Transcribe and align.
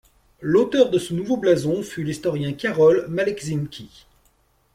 L'auteur 0.39 0.89
de 0.89 0.97
ce 0.97 1.13
nouveau 1.13 1.37
blason 1.37 1.83
fut 1.83 2.03
l'historien 2.03 2.53
Karol 2.53 3.05
Maleczyński. 3.09 4.07